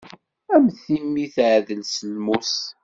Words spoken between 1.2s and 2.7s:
teɛdel s lmus.